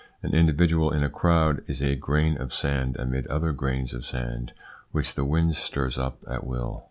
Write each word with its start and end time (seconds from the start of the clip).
An 0.23 0.33
individual 0.33 0.89
in 0.89 1.03
a 1.03 1.11
crowd 1.11 1.61
is 1.67 1.79
a 1.79 1.95
grain 1.95 2.35
of 2.35 2.51
sand 2.51 2.95
amid 2.97 3.27
other 3.27 3.51
grains 3.51 3.93
of 3.93 4.03
sand, 4.03 4.51
which 4.91 5.13
the 5.13 5.23
wind 5.25 5.55
stirs 5.55 5.95
up 5.95 6.23
at 6.27 6.43
will. 6.43 6.79